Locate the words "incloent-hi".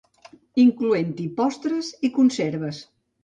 0.63-1.27